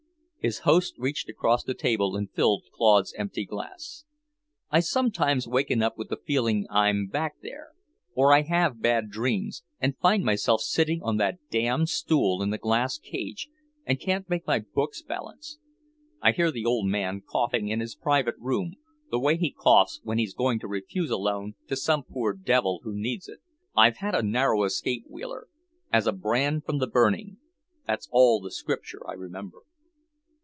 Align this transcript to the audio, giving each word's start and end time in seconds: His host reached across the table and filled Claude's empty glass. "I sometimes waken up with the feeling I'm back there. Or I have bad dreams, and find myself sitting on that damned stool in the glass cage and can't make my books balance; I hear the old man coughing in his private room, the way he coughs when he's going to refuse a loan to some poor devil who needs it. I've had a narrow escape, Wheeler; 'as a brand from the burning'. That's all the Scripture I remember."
His 0.43 0.61
host 0.65 0.95
reached 0.97 1.29
across 1.29 1.63
the 1.63 1.75
table 1.75 2.15
and 2.15 2.27
filled 2.31 2.63
Claude's 2.73 3.13
empty 3.15 3.45
glass. 3.45 4.05
"I 4.71 4.79
sometimes 4.79 5.47
waken 5.47 5.83
up 5.83 5.99
with 5.99 6.09
the 6.09 6.15
feeling 6.17 6.65
I'm 6.67 7.05
back 7.05 7.35
there. 7.43 7.73
Or 8.15 8.33
I 8.33 8.41
have 8.41 8.81
bad 8.81 9.11
dreams, 9.11 9.61
and 9.79 9.99
find 9.99 10.23
myself 10.23 10.61
sitting 10.61 10.99
on 11.03 11.17
that 11.17 11.37
damned 11.51 11.89
stool 11.89 12.41
in 12.41 12.49
the 12.49 12.57
glass 12.57 12.97
cage 12.97 13.49
and 13.85 13.99
can't 13.99 14.27
make 14.31 14.47
my 14.47 14.57
books 14.57 15.03
balance; 15.03 15.59
I 16.23 16.31
hear 16.31 16.49
the 16.49 16.65
old 16.65 16.87
man 16.87 17.21
coughing 17.23 17.67
in 17.67 17.79
his 17.79 17.93
private 17.93 18.39
room, 18.39 18.73
the 19.11 19.19
way 19.19 19.37
he 19.37 19.51
coughs 19.51 20.01
when 20.03 20.17
he's 20.17 20.33
going 20.33 20.57
to 20.61 20.67
refuse 20.67 21.11
a 21.11 21.17
loan 21.17 21.53
to 21.67 21.75
some 21.75 22.01
poor 22.01 22.33
devil 22.33 22.79
who 22.81 22.97
needs 22.99 23.27
it. 23.29 23.41
I've 23.77 23.97
had 23.97 24.15
a 24.15 24.23
narrow 24.23 24.63
escape, 24.63 25.03
Wheeler; 25.07 25.49
'as 25.93 26.07
a 26.07 26.11
brand 26.11 26.65
from 26.65 26.79
the 26.79 26.87
burning'. 26.87 27.37
That's 27.85 28.09
all 28.11 28.41
the 28.41 28.49
Scripture 28.49 29.07
I 29.07 29.13
remember." 29.13 29.59